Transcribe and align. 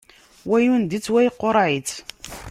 Wa 0.49 0.57
yundi-tt, 0.65 1.07
wa 1.13 1.19
iquṛeɛ-tt. 1.29 1.91